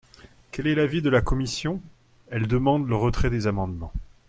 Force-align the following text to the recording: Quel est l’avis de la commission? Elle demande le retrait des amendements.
Quel 0.49 0.65
est 0.65 0.73
l’avis 0.73 1.03
de 1.03 1.11
la 1.11 1.21
commission? 1.21 1.79
Elle 2.31 2.47
demande 2.47 2.87
le 2.89 2.95
retrait 2.95 3.29
des 3.29 3.45
amendements. 3.45 3.93